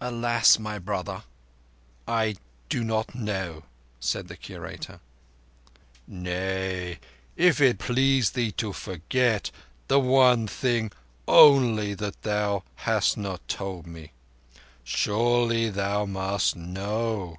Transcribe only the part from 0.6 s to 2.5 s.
brother, I